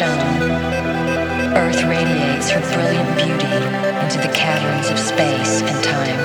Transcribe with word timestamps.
stone, 0.00 0.40
Earth 1.60 1.84
radiates 1.84 2.48
her 2.48 2.60
brilliant 2.72 3.12
beauty 3.20 3.52
into 4.00 4.16
the 4.16 4.32
caverns 4.32 4.88
of 4.88 4.98
space 4.98 5.60
and 5.60 5.76
time. 5.84 6.16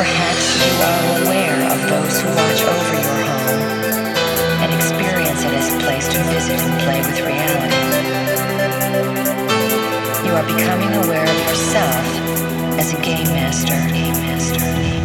Perhaps 0.00 0.44
you 0.64 0.72
are 0.80 1.02
aware 1.20 1.60
of 1.72 1.78
those 1.92 2.16
who 2.22 2.28
watch 2.40 2.60
over 2.72 2.96
your 3.04 3.20
home 3.28 3.60
and 4.64 4.72
experience 4.72 5.44
it 5.44 5.52
as 5.60 5.68
a 5.74 5.78
place 5.84 6.08
to 6.08 6.18
visit 6.32 6.58
and 6.58 6.80
play 6.88 7.00
with 7.04 7.20
reality. 7.20 7.82
You 10.24 10.32
are 10.40 10.46
becoming 10.56 11.04
aware 11.04 11.28
of 11.28 11.38
yourself 11.48 12.04
as 12.80 12.94
a 12.94 13.00
game 13.02 13.28
master. 13.36 13.76
Game 13.92 14.16
master. 14.24 14.58
Game 14.58 14.72
master. 14.72 14.99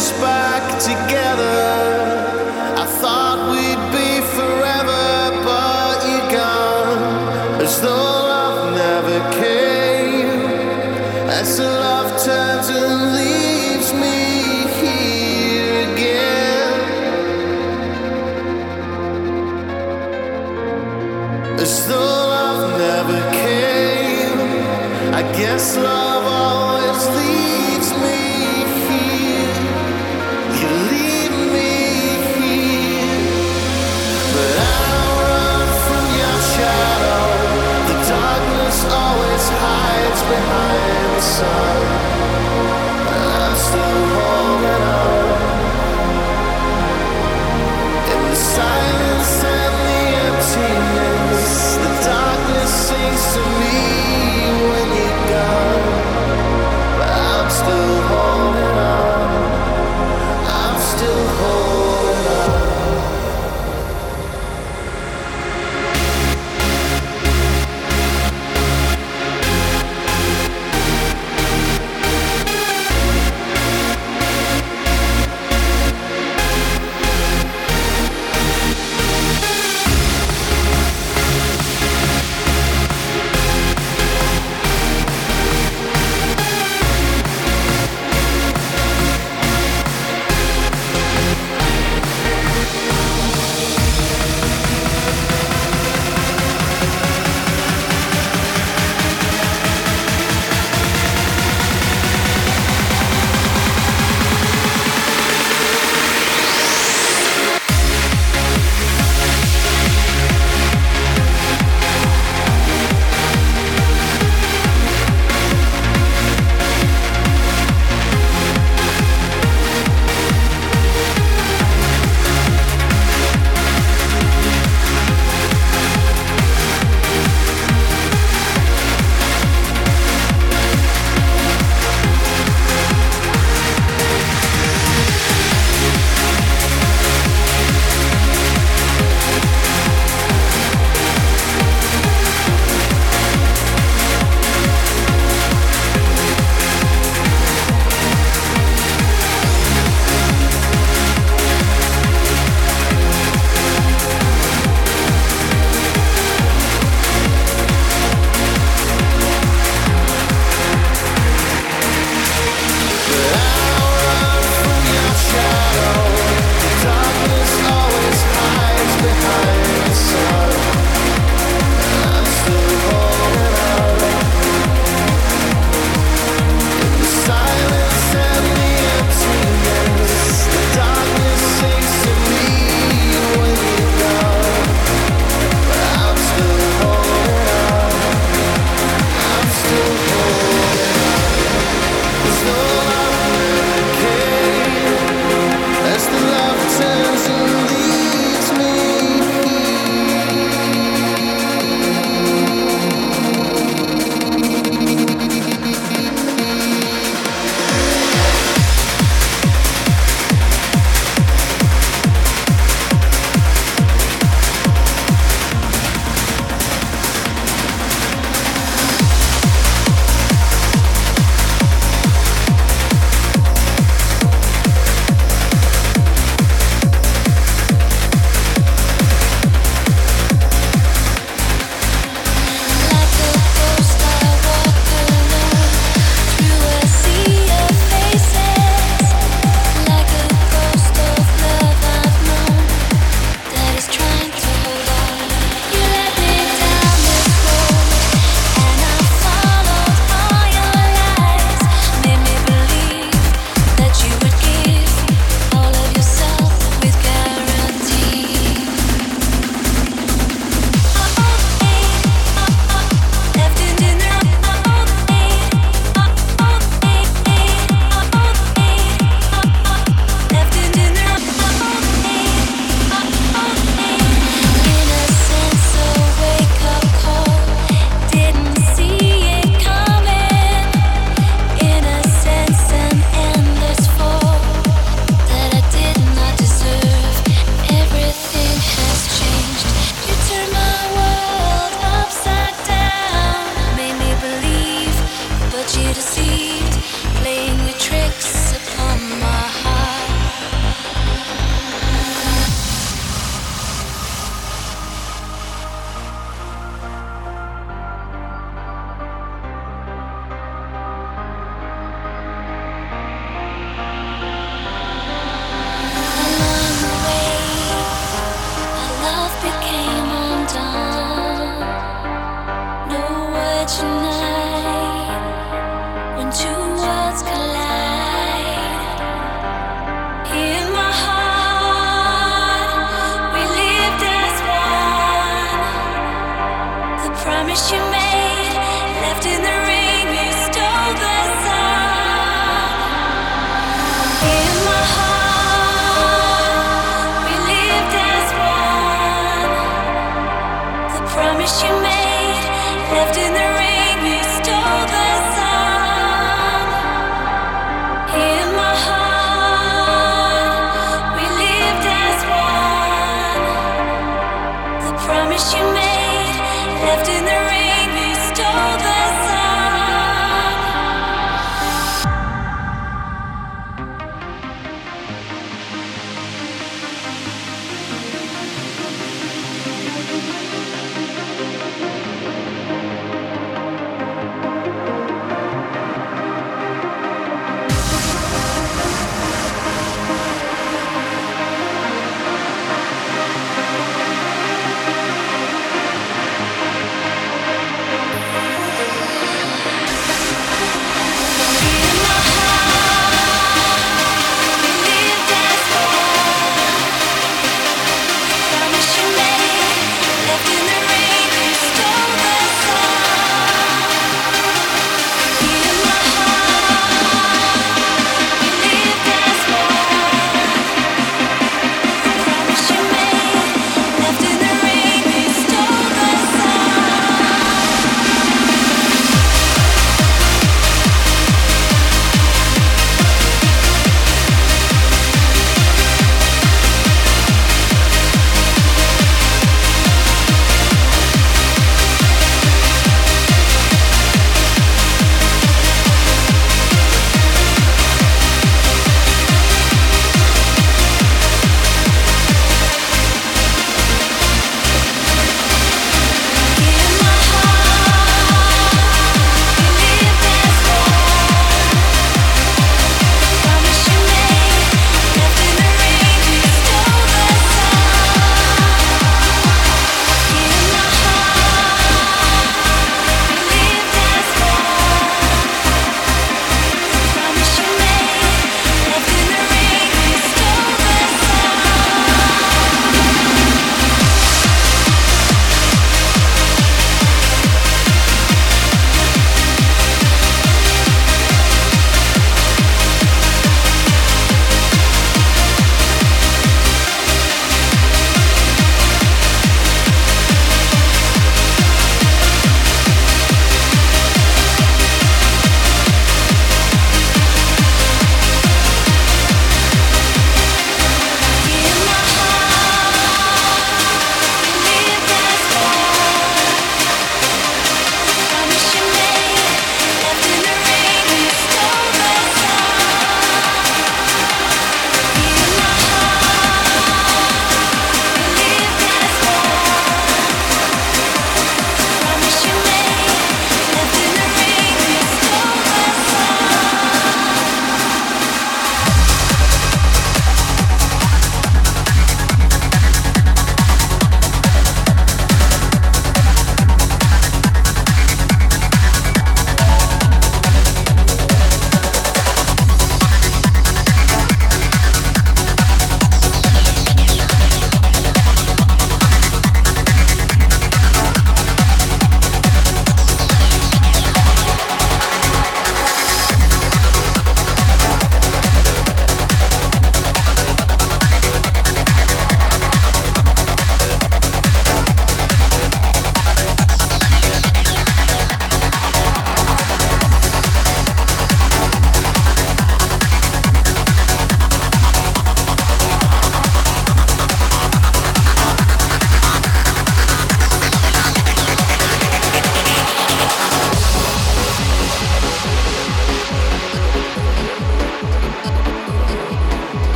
Us 0.00 0.12
back 0.12 0.78
together. 0.80 1.59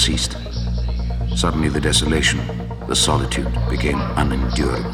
Ceased. 0.00 0.38
Suddenly, 1.36 1.68
the 1.68 1.80
desolation, 1.80 2.40
the 2.88 2.96
solitude 2.96 3.52
became 3.68 4.00
unendurable. 4.16 4.90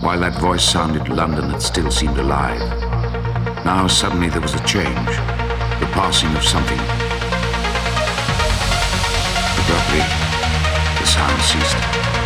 While 0.00 0.20
that 0.20 0.40
voice 0.40 0.62
sounded, 0.62 1.08
London 1.08 1.50
had 1.50 1.60
still 1.60 1.90
seemed 1.90 2.16
alive. 2.16 2.60
Now, 3.64 3.88
suddenly, 3.88 4.28
there 4.28 4.40
was 4.40 4.54
a 4.54 4.64
change, 4.64 5.10
the 5.80 5.88
passing 5.92 6.34
of 6.36 6.44
something. 6.44 6.78
Abruptly, 9.58 10.04
the 11.00 11.06
sound 11.06 11.42
ceased. 11.42 12.19